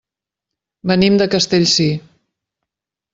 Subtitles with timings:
[0.91, 1.91] Venim de Castellcir.